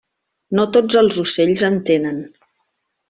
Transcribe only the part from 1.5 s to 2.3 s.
en tenen.